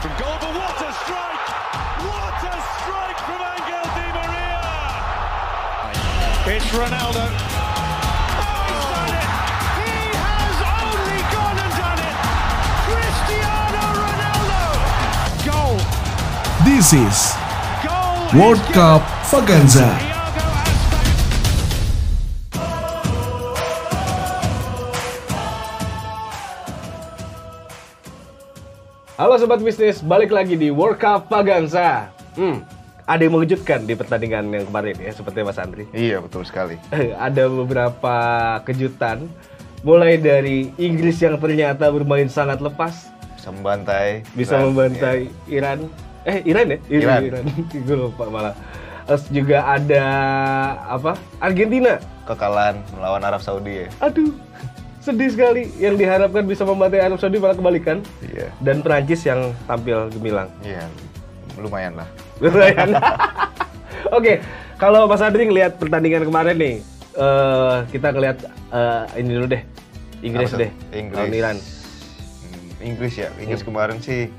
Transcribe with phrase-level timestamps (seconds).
[0.00, 1.42] From goal, but what a strike!
[2.06, 4.62] What a strike from Angel Di Maria!
[6.54, 7.26] It's Ronaldo.
[7.26, 9.26] Oh, he's done it!
[9.82, 12.14] He has only gone and done it!
[12.86, 14.62] Cristiano Ronaldo!
[15.50, 15.82] Goal!
[16.62, 17.34] This is
[17.82, 18.30] Goal!
[18.38, 18.62] World.
[18.72, 19.02] Cup
[19.32, 20.07] Vaganza.
[29.18, 32.06] Halo sobat bisnis, balik lagi di World Cup Paganza.
[32.38, 32.62] Hmm,
[33.02, 35.90] ada yang mengejutkan di pertandingan yang kemarin ya, seperti Mas Andri.
[35.90, 36.78] Iya betul sekali.
[37.18, 38.14] ada beberapa
[38.62, 39.26] kejutan,
[39.82, 44.22] mulai dari Inggris yang ternyata bermain sangat lepas, Bisa membantai.
[44.38, 45.18] bisa Iran, membantai
[45.50, 45.78] Iran.
[46.22, 46.78] Eh, Iran ya?
[46.86, 47.22] Iran.
[47.26, 47.44] Iran.
[47.90, 48.54] Gue lupa malah.
[49.02, 50.04] Terus juga ada
[50.86, 51.18] apa?
[51.42, 51.98] Argentina.
[52.22, 53.88] Kekalahan melawan Arab Saudi ya.
[53.98, 54.30] Aduh,
[55.08, 55.62] sedih sekali.
[55.80, 58.04] Yang diharapkan bisa membantai Arab Saudi malah kebalikan.
[58.20, 58.52] Iya.
[58.60, 60.52] Dan Perancis yang tampil gemilang.
[60.60, 60.84] Iya.
[61.56, 62.08] Lumayan lah.
[62.44, 62.94] Lumayan.
[64.14, 64.44] Oke,
[64.78, 66.74] kalau Mas Adri ngelihat pertandingan kemarin nih,
[67.18, 68.38] eh, kita ngelihat
[68.70, 69.62] eh, ini dulu deh,
[70.22, 71.18] Inggris Apa deh, Inggris.
[71.18, 71.56] lawan Iran.
[71.58, 73.28] Hmm, Inggris ya.
[73.42, 74.30] Inggris kemarin sih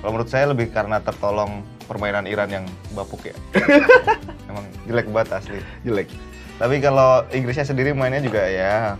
[0.00, 2.64] kalau menurut saya lebih karena tertolong permainan Iran yang
[2.96, 3.36] bapuk ya.
[4.50, 5.60] Emang jelek banget asli.
[5.84, 6.08] Jelek.
[6.56, 8.96] Tapi kalau Inggrisnya sendiri mainnya juga ya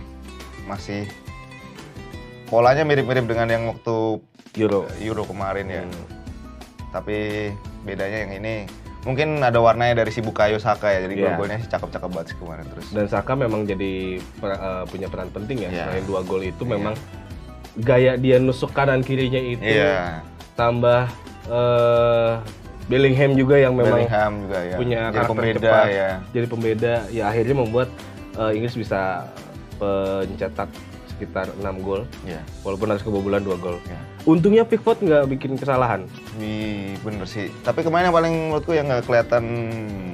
[0.69, 1.09] masih
[2.53, 4.21] polanya mirip-mirip dengan yang waktu
[4.61, 4.85] Euro.
[5.01, 5.81] Euro kemarin ya.
[5.81, 6.05] Hmm.
[6.93, 7.49] Tapi
[7.81, 8.69] bedanya yang ini
[9.01, 11.01] mungkin ada warnanya dari si Bukayo Saka ya.
[11.01, 11.33] Jadi Iya.
[11.33, 12.85] gol-golnya sih cakep-cakep banget sih kemarin terus.
[12.93, 15.69] Dan Saka memang jadi per- eh, punya peran penting ya.
[15.73, 15.85] Iya.
[15.89, 16.93] Selain dua gol itu memang
[17.73, 20.21] gaya dia nusuk kanan kirinya itu, Iya.
[20.53, 21.09] tambah
[21.49, 22.33] eh,
[22.85, 24.75] Bellingham juga yang memang Bellingham juga ya.
[24.77, 26.09] punya Jadi karakter pembeda cepat, ya.
[26.29, 26.93] jadi pembeda.
[27.09, 27.89] Ya akhirnya membuat
[28.37, 29.25] eh, Inggris bisa
[29.81, 30.69] pencetak
[31.13, 32.03] sekitar 6 gol.
[32.23, 32.41] Iya.
[32.61, 33.77] Walaupun harus kebobolan 2 gol.
[33.83, 33.99] Iya.
[34.23, 36.09] Untungnya Pickford nggak bikin kesalahan.
[36.35, 37.53] Wih, bener sih.
[37.59, 39.43] Tapi kemarin yang paling menurutku yang nggak kelihatan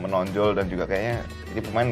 [0.01, 1.89] menonjol dan juga kayaknya ini pemain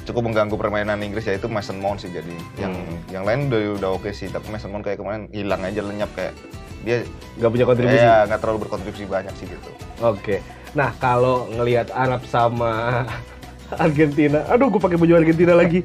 [0.00, 2.98] cukup mengganggu permainan Inggris yaitu Mason Mount sih jadi yang Hmm.
[3.10, 6.34] yang lain udah udah oke sih tapi Mason Mount kayak kemarin hilang aja lenyap kayak
[6.80, 7.04] dia
[7.36, 8.00] Nggak punya kontribusi.
[8.00, 10.40] ya nggak terlalu berkontribusi banyak sih gitu Oke.
[10.72, 13.04] Nah kalau ngelihat Arab sama
[13.76, 15.84] Argentina, aduh gue pakai baju Argentina lagi.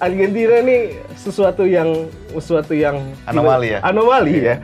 [0.00, 2.96] Argentina nih sesuatu yang sesuatu yang
[3.28, 3.78] Anomali ya?
[3.84, 4.56] Anomali ya.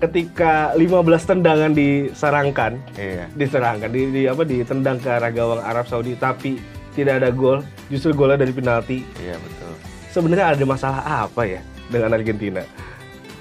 [0.00, 0.96] Ketika 15
[1.28, 6.56] tendangan diserangkan, iya diserangkan di, di apa ditendang ke arah gawang Arab Saudi tapi
[6.96, 7.60] tidak ada gol,
[7.92, 9.04] justru golnya dari penalti.
[9.20, 9.72] iya betul
[10.10, 12.64] Sebenarnya ada masalah apa ya dengan Argentina?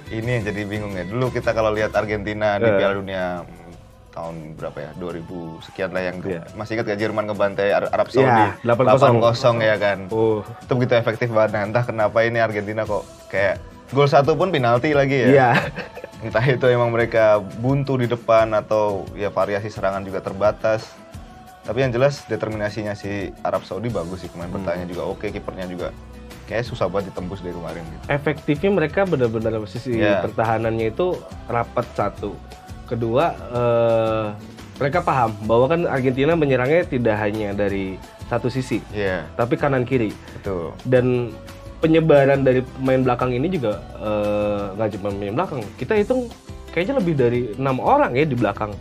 [0.09, 2.75] ini yang jadi bingung ya dulu kita kalau lihat Argentina di Eh.
[2.75, 3.45] Piala Dunia
[4.09, 4.91] tahun berapa ya?
[4.95, 5.25] 2000
[5.61, 6.41] sekian lah yang Iya.
[6.53, 8.25] masih ingat gak Jerman ngebantai Ar- Arab Saudi?
[8.25, 9.21] Iya, 8-0.
[9.21, 9.97] 8-0 ya kan?
[10.09, 11.51] Oh, itu begitu efektif banget.
[11.53, 15.29] Nah, entah kenapa ini Argentina kok kayak gol satu pun penalti lagi ya.
[15.29, 15.49] Iya.
[16.25, 20.83] entah itu emang mereka buntu di depan atau ya variasi serangan juga terbatas.
[21.63, 24.27] Tapi yang jelas determinasinya si Arab Saudi bagus sih.
[24.27, 25.93] Kemarin bertanya juga oke kipernya juga
[26.43, 28.03] kayak susah banget ditembus dari kemarin gitu.
[28.09, 30.25] Efektifnya mereka benar-benar sisi Iya.
[30.25, 31.13] pertahanannya itu
[31.45, 32.33] rapat satu.
[32.89, 34.25] Kedua, eh,
[34.81, 40.09] mereka paham bahwa kan Argentina menyerangnya tidak hanya dari satu sisi, iya tapi kanan kiri.
[40.37, 41.29] betul Dan
[41.79, 45.61] penyebaran dari pemain belakang ini juga eh, nggak cuma pemain belakang.
[45.77, 46.25] Kita hitung
[46.69, 48.73] kayaknya lebih dari enam orang ya di belakang.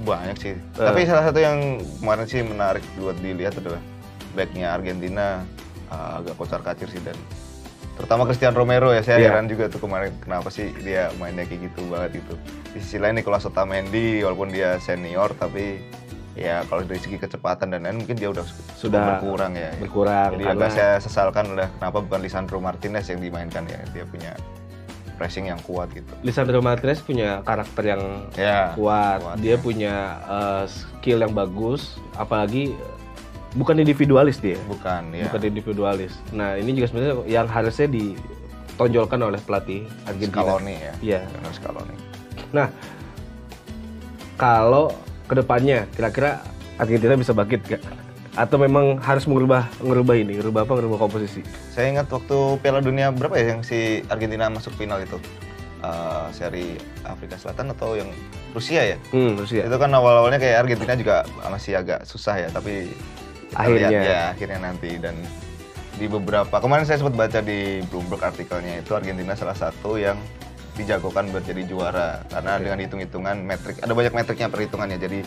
[0.00, 0.80] banyak sih Eh.
[0.80, 3.76] tapi salah satu yang kemarin sih menarik buat dilihat adalah
[4.32, 5.44] backnya Argentina
[5.92, 7.12] uh, agak kocar kacir sih dan
[8.00, 9.28] terutama Cristiano Romero ya saya Iya.
[9.30, 12.34] heran juga tuh kemarin kenapa sih dia mainnya kayak gitu banget itu
[12.72, 15.84] di sisi lain Nicolas Otamendi walaupun dia senior tapi
[16.32, 19.76] ya kalau dari segi kecepatan dan lain mungkin dia udah Sudah berkurang ya.
[19.76, 23.76] berkurang jadi karena agak saya sesalkan udah kenapa bukan Lisandro Martinez yang dimainkan ya.
[23.92, 24.32] Dia punya
[25.20, 26.08] pressing yang kuat gitu.
[26.24, 28.02] Lisandro Martinez punya karakter yang
[28.40, 29.60] ya kuat, kuat, dia ya.
[29.60, 29.94] punya
[30.24, 32.72] eh, skill yang bagus, apalagi
[33.56, 36.14] bukan individualis dia, bukan ya bukan individualis.
[36.30, 40.42] Nah ini juga sebenarnya yang harusnya ditonjolkan oleh pelatih Argentina.
[40.46, 41.20] Scaloni ya Iya.
[41.26, 41.96] Lionel Scaloni
[42.54, 42.68] Nah
[44.38, 44.94] kalau
[45.26, 46.40] ke depannya kira-kira
[46.80, 47.82] Argentina bisa bangkit gak?
[48.38, 50.78] Atau memang harus mengubah mengubah ini, mengubah apa?
[50.78, 51.42] Mengubah komposisi?
[51.74, 55.18] Saya ingat waktu Piala Dunia berapa ya yang si Argentina masuk final itu?
[55.80, 58.06] Eh, seri Afrika Selatan atau yang
[58.54, 58.96] Rusia ya?
[59.10, 59.66] Hmm, Rusia.
[59.66, 61.16] Itu kan awal-awalnya kayak Argentina juga
[61.48, 62.92] masih agak susah ya, tapi
[63.54, 63.88] Akhirnya.
[63.90, 64.90] lihat ya akhirnya nanti.
[64.98, 65.16] Dan
[65.96, 70.16] di beberapa kemarin saya sempat baca di Bloomberg artikelnya itu Argentina salah satu yang
[70.78, 72.24] dijagokan buat jadi juara.
[72.30, 74.98] Karena dengan hitung-hitungan metrik ada banyak metriknya perhitungannya.
[74.98, 75.20] Jadi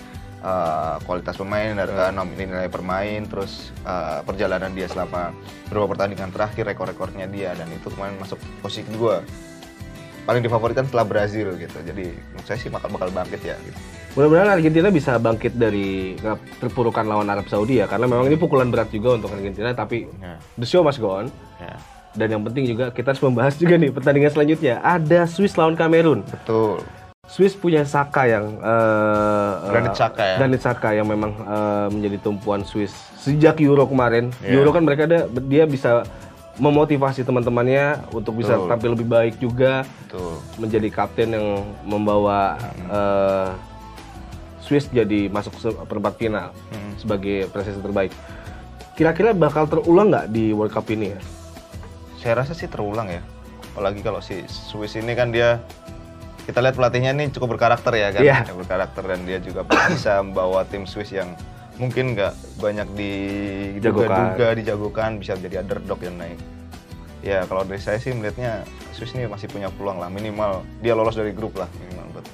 [0.43, 2.33] eh, kualitas pemain dari Hmm.
[2.35, 5.31] nilai permain terus eh, perjalanan dia selama
[5.69, 7.53] beberapa pertandingan terakhir rekor-rekornya dia.
[7.53, 9.21] Dan itu kemarin masuk posisi kedua
[10.23, 11.77] paling difavoritkan setelah Brazil gitu.
[11.83, 13.55] Jadi menurut saya sih bakal bakal bangkit ya.
[13.59, 13.77] Gitu.
[14.13, 16.13] Mudah-mudahan Argentina bisa bangkit dari
[16.61, 19.73] terpurukan lawan Arab Saudi ya, karena memang ini pukulan berat juga untuk Argentina.
[19.73, 20.37] Tapi Ya.
[20.55, 21.27] the show must go on.
[21.57, 21.75] Ya.
[22.13, 24.77] Dan yang penting juga kita harus membahas juga nih pertandingan selanjutnya.
[24.85, 26.21] Ada Swiss lawan Kamerun.
[26.29, 26.85] Betul.
[27.25, 30.35] Swiss punya Saka yang eh, Granit eh, Xhaka ya.
[30.37, 34.29] Granit Xhaka yang memang eh, menjadi tumpuan Swiss sejak Euro kemarin.
[34.45, 34.61] Iya.
[34.61, 36.05] Euro kan mereka ada dia bisa
[36.55, 38.69] memotivasi teman-temannya untuk bisa Betul.
[38.69, 40.37] tampil lebih baik juga Betul.
[40.57, 41.47] menjadi kapten yang
[41.81, 43.49] membawa eh,
[44.59, 45.51] Swiss jadi masuk
[45.83, 46.93] perempat final Hmm.
[46.95, 48.13] sebagai prestasi terbaik.
[48.93, 51.19] Kira-kira bakal terulang nggak di World Cup ini ya?
[52.15, 53.19] Saya rasa sih terulang ya.
[53.73, 55.57] Apalagi kalau si Swiss ini kan dia
[56.45, 58.21] kita lihat pelatihnya ini cukup berkarakter ya kan.
[58.45, 61.33] Cukup berkarakter dan dia juga bisa membawa tim Swiss yang
[61.75, 66.39] mungkin nggak banyak diduga-duga, dijagokan bisa jadi underdog yang naik.
[67.19, 68.61] Ya kalau dari saya sih melihatnya
[68.91, 72.25] Swiss ini masih punya peluang lah minimal dia lolos dari grup lah minimal buat.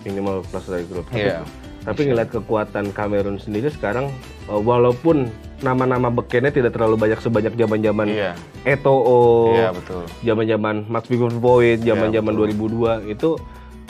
[0.00, 1.04] minimal plus dari grup.
[1.06, 1.42] Tapi- Iya.
[1.78, 4.12] Tapi ngeliat kekuatan Kamerun sendiri sekarang
[4.46, 5.26] uh, walaupun
[5.58, 8.32] nama-nama bekennya tidak terlalu banyak sebanyak zaman-zaman Iya.
[8.62, 10.02] Eto'o, Iya betul.
[10.22, 13.34] zaman-zaman Max Voigt, Iya, zaman-zaman 2002 itu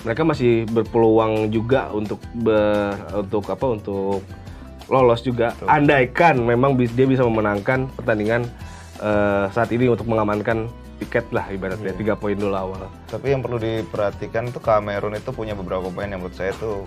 [0.00, 4.22] mereka masih berpeluang juga untuk ber- untuk apa untuk
[4.88, 5.52] lolos juga.
[5.68, 8.48] Andaikan memang dia bisa memenangkan pertandingan
[8.98, 10.66] eh, saat ini untuk mengamankan
[10.98, 11.98] tiket lah ibaratnya Iya.
[12.00, 12.90] tiga poin dulu awal.
[13.06, 16.82] Tapi yang perlu diperhatikan tuh Kamerun itu punya beberapa pemain yang menurut saya tuh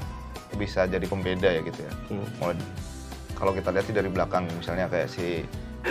[0.59, 1.93] bisa jadi pembeda ya gitu ya.
[2.11, 2.27] Hmm.
[2.43, 2.55] Mulai
[3.41, 5.41] kalau kita lihat sih dari belakang misalnya kayak si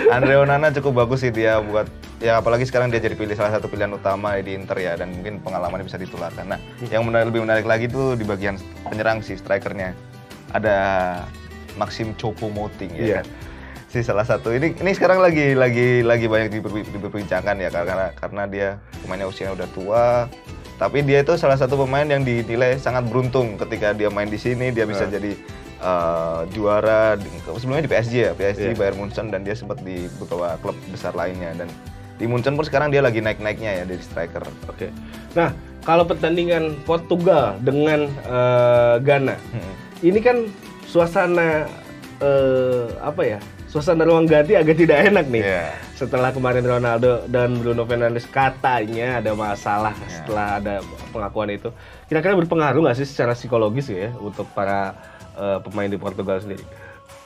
[0.07, 1.91] Andre Onana cukup bagus sih dia buat
[2.23, 5.43] ya apalagi sekarang dia jadi pilih salah satu pilihan utama di Inter ya dan mungkin
[5.43, 6.47] pengalamannya bisa ditularkan.
[6.47, 6.61] Nah,
[6.95, 8.55] yang menarik, lebih menarik lagi tuh di bagian
[8.87, 9.99] penyerang si strikernya
[10.55, 10.79] ada
[11.75, 13.03] Maxim Choupo-Moting ya.
[13.03, 13.17] Iya.
[13.21, 13.27] kan?
[13.87, 18.43] Si salah satu ini ini sekarang lagi lagi lagi banyak diper- diperbincangkan ya karena karena
[18.47, 18.69] dia
[18.99, 20.07] pemainnya usianya udah tua
[20.79, 24.71] tapi dia itu salah satu pemain yang dinilai sangat beruntung ketika dia main di sini
[24.71, 25.13] dia bisa Nah.
[25.13, 25.33] jadi
[25.79, 27.19] uh, juara
[27.51, 28.79] sebelumnya di PSG ya PSG Iya.
[28.79, 31.69] Bayern Munchen dan dia sempat di beberapa klub besar lainnya dan
[32.15, 34.93] di Munchen pun sekarang dia lagi naik-naiknya ya dari striker Oke.
[35.33, 35.51] Nah,
[35.81, 39.75] kalau pertandingan Portugal dengan eh, Ghana, Hmm.
[40.01, 40.37] ini kan
[40.91, 41.71] suasana
[42.19, 43.39] eh, apa ya?
[43.71, 45.47] Suasana ruang ganti agak tidak enak nih.
[45.47, 45.65] Iya.
[45.95, 50.11] Setelah kemarin Ronaldo dan Bruno Fernandes katanya ada masalah Iya.
[50.11, 50.75] setelah ada
[51.15, 51.71] pengakuan itu.
[52.11, 54.99] Kira-kira berpengaruh nggak sih secara psikologis ya untuk para
[55.39, 56.67] eh, pemain di Portugal sendiri?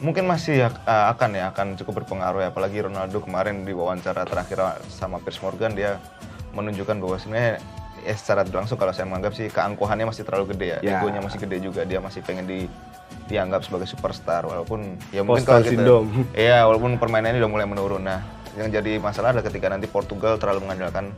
[0.03, 4.83] mungkin masih uh, akan ya akan cukup berpengaruh ya apalagi Ronaldo kemarin di wawancara terakhir
[4.91, 6.03] sama Piers Morgan dia
[6.51, 7.63] menunjukkan bahwa sebenarnya
[8.03, 10.99] ya secara langsung kalau saya menganggap sih keangkuhannya masih terlalu gede ya, Ya.
[10.99, 12.67] egonya masih gede juga dia masih pengen di
[13.25, 16.09] dianggap sebagai superstar walaupun ya mungkin Postal kalau kita syndrome.
[16.37, 18.21] iya walaupun permainannya udah mulai menurun nah
[18.55, 21.11] yang jadi masalah adalah ketika nanti Portugal terlalu mengandalkan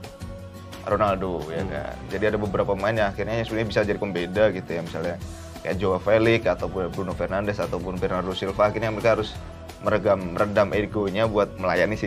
[0.82, 1.68] Ronaldo ya Hmm.
[1.68, 1.94] kan.
[2.08, 5.16] Jadi ada beberapa pemain yang akhirnya sebenarnya bisa jadi pembeda gitu ya misalnya
[5.60, 9.34] kayak Joao Felix ataupun Bruno Fernandes ataupun Bernardo Silva akhirnya mereka harus
[9.82, 12.06] meredam meredam egonya buat melayani si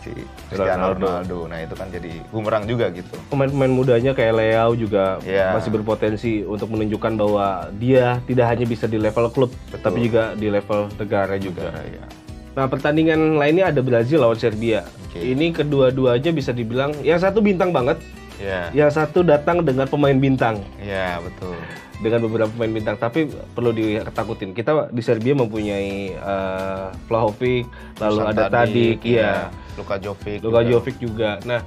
[0.00, 0.10] si
[0.48, 1.06] Cristiano Ronaldo.
[1.06, 1.38] Ronaldo.
[1.46, 3.12] Nah, itu kan jadi bumerang juga gitu.
[3.28, 5.52] Pemain-pemain mudanya kayak Leao juga Iya.
[5.52, 9.80] masih berpotensi untuk menunjukkan bahwa dia tidak hanya bisa di level klub, Betul.
[9.80, 11.70] tapi juga di level negara juga.
[11.84, 12.04] ya.
[12.50, 14.82] Nah, pertandingan lainnya ada Brazil lawan Serbia.
[15.06, 15.22] Oke.
[15.22, 18.02] Ini kedua-duanya bisa dibilang yang satu bintang banget,
[18.40, 18.72] Ya.
[18.72, 21.54] yang satu datang dengan pemain bintang, Ya, betul.
[22.00, 22.96] dengan beberapa pemain bintang.
[22.96, 24.50] Tapi perlu ditakutin.
[24.50, 27.68] Kita di Serbia mempunyai eh, Vlahovic,
[28.00, 29.52] lalu ada Tadic, iya.
[29.80, 30.44] Luka Jovic.
[30.44, 30.70] Luka juga.
[30.70, 31.30] Jovic juga.
[31.42, 31.60] Nah,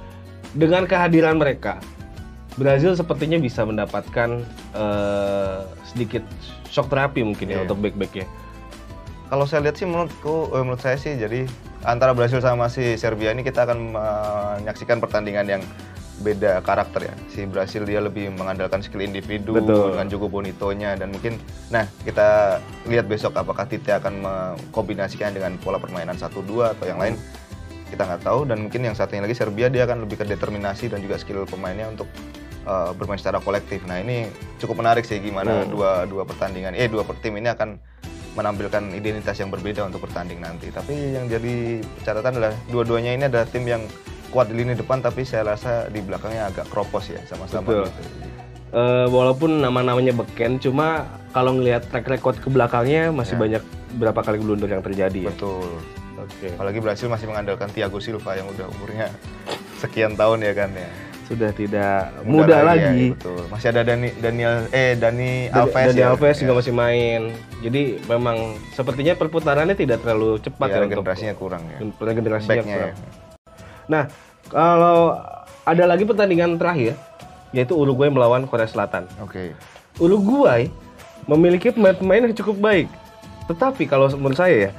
[0.54, 1.82] dengan kehadiran mereka,
[2.54, 4.40] Brazil sepertinya bisa mendapatkan
[4.74, 6.22] eh, sedikit
[6.70, 7.62] shock terapi mungkin ya Iya.
[7.66, 8.26] untuk back-backnya.
[9.26, 11.50] Kalau saya lihat sih menurutku, eh, menurut saya sih jadi
[11.82, 15.62] antara Brasil sama si Serbia ini kita akan menyaksikan pertandingan yang
[16.14, 17.14] beda karakter ya.
[17.26, 19.98] Si Brasil dia lebih mengandalkan skill individu Betul.
[19.98, 21.42] dengan Jogo Bonitonya dan mungkin
[21.74, 27.18] nah kita lihat besok apakah Tite akan mengkombinasikan dengan pola permainan 1-2 atau yang lain
[27.94, 30.98] kita nggak tahu dan mungkin yang satunya lagi Serbia dia akan lebih ke determinasi dan
[30.98, 32.10] juga skill pemainnya untuk
[32.64, 33.86] eh, bermain secara kolektif.
[33.86, 34.26] Nah ini
[34.58, 35.70] cukup menarik sih gimana Hmm.
[35.70, 37.78] dua dua pertandingan eh dua per- tim ini akan
[38.34, 40.66] menampilkan identitas yang berbeda untuk bertanding nanti.
[40.68, 43.86] Tapi yang jadi catatan adalah dua-duanya ini adalah tim yang
[44.28, 47.86] kuat di lini depan tapi saya rasa di belakangnya agak kropos ya sama-sama Betul.
[47.86, 48.00] gitu.
[48.74, 53.40] Eh, walaupun nama-namanya beken, cuma kalau ngelihat track record ke belakangnya masih Ya.
[53.40, 53.62] banyak
[53.94, 55.32] berapa kali blunder yang terjadi ya.
[56.16, 56.48] Oke.
[56.50, 59.10] Apalagi Brasil masih mengandalkan Thiago Silva yang udah umurnya
[59.76, 60.88] sekian tahun ya kan ya.
[61.24, 63.16] Sudah tidak muda, ya, lagi.
[63.16, 63.48] betul.
[63.48, 66.06] Masih ada Dani Daniel eh Dani Dan- Alves Dani ya.
[66.12, 66.58] Alves juga Ya.
[66.60, 67.20] masih main.
[67.60, 68.36] Jadi memang
[68.70, 71.78] sepertinya perputarannya tidak terlalu cepat Ya, ya, untuk generasinya kurang ya.
[71.98, 72.92] regenerasinya kurang.
[72.92, 72.94] ya.
[73.84, 74.02] Nah,
[74.46, 75.16] kalau
[75.64, 76.92] ada lagi pertandingan terakhir
[77.50, 79.08] yaitu Uruguay melawan Korea Selatan.
[79.18, 79.56] Oke.
[79.96, 80.68] Uruguay
[81.24, 82.88] memiliki pemain-pemain yang cukup baik.
[83.46, 84.70] Tetapi kalau menurut saya ya,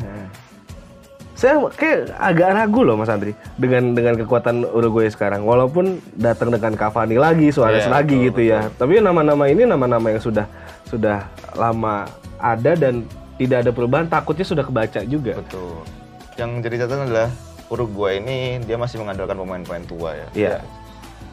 [1.45, 5.45] saya kayak agak ragu loh Mas Andri dengan dengan kekuatan Uruguay sekarang.
[5.45, 8.59] Walaupun datang dengan Cavani lagi, Suarez Iya, lagi betul, gitu ya.
[8.73, 10.49] Tapi nama-nama ini nama-nama yang sudah
[10.89, 12.09] sudah lama
[12.41, 13.05] ada dan
[13.37, 14.09] tidak ada perubahan.
[14.09, 15.37] Takutnya sudah kebaca juga.
[15.37, 15.85] Betul.
[16.33, 17.29] Yang jadi catatan adalah
[17.69, 20.27] Uruguay ini dia masih mengandalkan pemain-pemain tua ya.
[20.33, 20.55] Iya.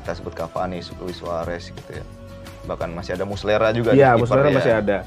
[0.05, 2.05] Kita sebut Cavani, Luis Suarez gitu ya.
[2.69, 4.57] Bahkan masih ada Muslera juga Iya, di kiper Muslera ya.
[4.61, 4.99] masih ada.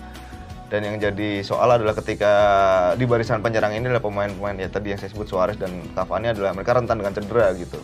[0.75, 2.34] Dan yang jadi soal adalah ketika
[2.94, 6.51] di barisan penyerang ini adalah pemain-pemain ya tadi yang saya sebut Suarez dan Cavani adalah
[6.51, 7.79] mereka rentan dengan cedera gitu.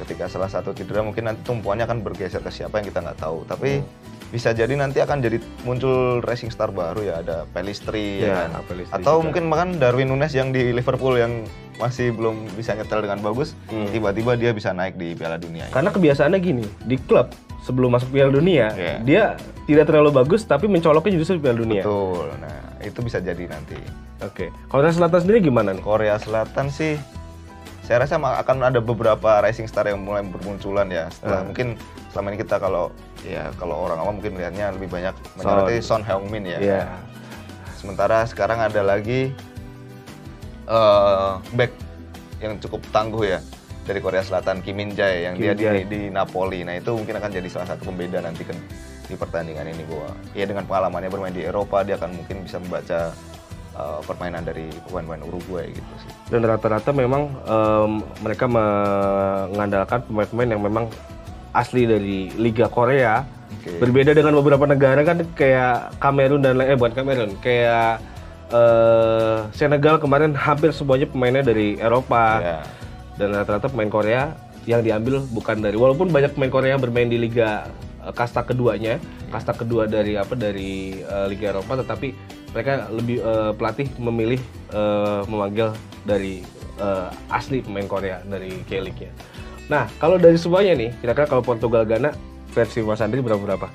[0.00, 3.44] Ketika salah satu cedera mungkin nanti tumpuannya akan bergeser ke siapa yang kita nggak tahu.
[3.44, 3.84] Tapi
[4.32, 8.64] bisa jadi nanti akan jadi muncul racing star baru ya ada Pelistri Iya, ya kan.
[8.64, 9.24] Pelistri Atau juga.
[9.28, 11.44] mungkin bahkan Darwin Nunes yang di Liverpool yang
[11.76, 13.84] masih belum bisa nyetel dengan bagus, Hmm.
[13.88, 15.68] tiba-tiba dia bisa naik di Piala Dunia.
[15.68, 17.28] Karena kebiasaannya gini, di klub
[17.60, 18.94] sebelum masuk Piala Dunia, Iya.
[19.00, 19.22] dia
[19.64, 21.82] tidak terlalu bagus tapi mencoloknya justru di Piala Dunia.
[21.84, 22.26] Betul.
[22.36, 23.76] Nah, itu bisa jadi nanti.
[24.20, 24.48] Oke.
[24.66, 25.80] Korea Selatan sendiri gimana nih?
[25.80, 26.96] Korea Selatan sih
[27.80, 31.48] saya rasa akan ada beberapa rising star yang mulai bermunculan ya setelah Hmm.
[31.50, 31.68] mungkin
[32.08, 36.46] selama ini kita kalau ya kalau orang awam mungkin melihatnya lebih banyak menyoroti Son Heung-min
[36.46, 36.58] ya.
[36.58, 36.82] Iya.
[37.74, 39.34] Sementara sekarang ada lagi
[40.66, 41.72] eh back
[42.38, 43.38] yang cukup tangguh ya
[43.84, 45.82] dari Korea Selatan Kim Min Jae yang Kim dia di, Jae.
[45.88, 46.62] di Napoli.
[46.62, 48.56] Nah itu mungkin akan jadi salah satu pembeda nanti kan
[49.10, 53.10] di pertandingan ini bahwa ya dengan pengalamannya bermain di Eropa dia akan mungkin bisa membaca
[53.74, 56.10] eh, permainan dari pemain-pemain Uruguay gitu sih.
[56.30, 60.84] Dan rata-rata memang em, mereka mengandalkan pemain-pemain yang memang
[61.50, 63.26] asli dari Liga Korea.
[63.50, 63.82] Oke.
[63.82, 67.98] Berbeda dengan beberapa negara kan kayak Kamerun dan eh bukan Kamerun, kayak
[68.54, 72.38] eh, Senegal kemarin hampir semuanya pemainnya dari Eropa.
[72.38, 72.60] Ya.
[73.20, 74.32] Dan rata-rata pemain Korea
[74.64, 77.68] yang diambil bukan dari walaupun banyak pemain Korea yang bermain di liga
[78.00, 78.96] eh, kasta keduanya,
[79.28, 82.16] kasta kedua dari apa dari eh, Liga Eropa tetapi
[82.50, 84.40] mereka lebih eh, pelatih memilih
[84.72, 85.76] eh, memanggil
[86.08, 86.40] dari
[86.80, 89.12] eh, asli pemain Korea dari K-League-nya.
[89.68, 92.10] Nah, kalau dari semuanya nih, kira-kira kalau Portugal Ghana
[92.50, 93.68] versi Mas Andri berapa berapa?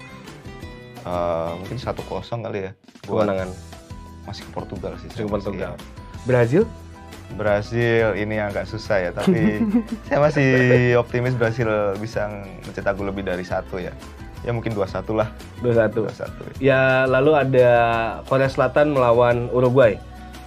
[1.06, 2.72] Eh, mungkin satu kosong kali ya
[3.06, 3.54] Kemenangan
[4.26, 5.78] masih ke Portugal sih ke saya Portugal.
[5.78, 6.64] masih- Brazil?
[7.36, 9.60] Brasil ini yang agak susah ya tapi
[10.08, 10.50] saya masih
[10.96, 11.68] optimis Brasil
[12.00, 12.30] bisa
[12.64, 13.92] mencetak gol lebih dari satu ya
[14.46, 15.30] ya mungkin 2-1 lah
[15.66, 16.62] 2-1.
[16.62, 17.70] 2-1 Ya, lalu ada
[18.30, 19.98] Korea Selatan melawan Uruguay.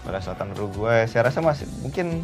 [0.06, 2.22] Korea Selatan Uruguay saya rasa masih mungkin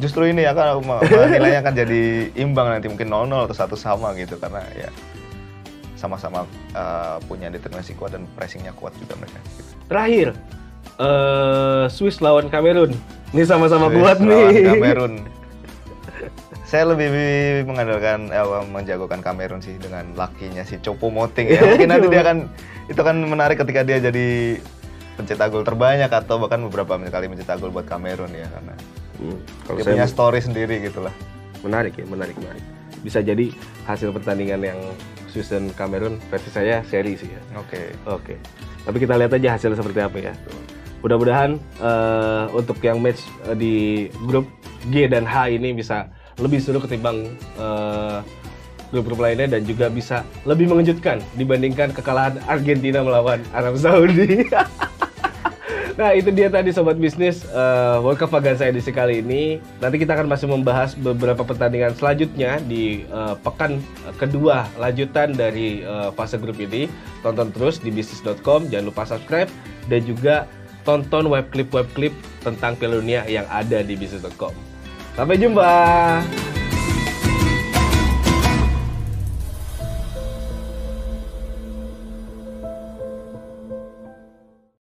[0.00, 0.80] justru ini ya kan
[1.28, 4.88] nilainya akan jadi imbang nanti mungkin 0-0 atau satu sama gitu karena ya
[6.00, 9.62] sama-sama eh, punya determinasi kuat dan pressingnya kuat juga mereka gitu.
[9.92, 10.28] Terakhir,
[10.96, 12.96] eh Swiss lawan Kamerun.
[13.30, 14.66] Ini sama-sama kuat nih.
[14.66, 15.14] Kamerun.
[16.66, 17.10] Saya lebih
[17.66, 21.62] mengagalkan eh, menjagokan Kamerun sih dengan lakinya si Chopo Moting ya.
[21.66, 22.38] Mungkin nanti dia akan
[22.86, 24.58] itu kan menarik ketika dia jadi
[25.14, 28.74] pencetak gol terbanyak atau bahkan beberapa kali mencetak gol buat Kamerun ya karena
[29.20, 29.36] Hmm,
[29.68, 31.12] kalau dia saya punya story sendiri gitulah.
[31.60, 32.64] menarik ya, menarik, menarik.
[33.04, 33.52] Bisa jadi
[33.84, 34.80] hasil pertandingan yang
[35.28, 37.40] Swiss dan Kamerun versi saya seri sih ya.
[37.60, 37.92] Oke.
[38.08, 38.40] Oke.
[38.80, 40.32] Tapi kita lihat aja hasilnya seperti apa ya.
[41.00, 43.74] Mudah-mudahan eh, untuk yang match eh, di
[44.28, 44.44] grup
[44.88, 46.08] G dan H ini bisa
[46.40, 47.28] lebih seru ketimbang
[47.60, 48.18] eh,
[48.90, 54.44] grup-grup lainnya dan juga bisa lebih mengejutkan dibandingkan kekalahan Argentina melawan Arab Saudi.
[56.00, 59.62] nah itu dia tadi sobat bisnis eh, World Cup Vaganza edisi kali ini.
[59.78, 63.78] Nanti kita akan masih membahas beberapa pertandingan selanjutnya di eh, pekan
[64.18, 66.90] kedua lanjutan dari eh, fase grup ini.
[67.22, 69.50] Tonton terus di bisnis.com, jangan lupa subscribe
[69.86, 70.48] dan juga
[70.82, 74.52] tonton web klip web klip tentang Piala Dunia yang ada di bisnis.com.
[75.16, 75.70] Sampai jumpa.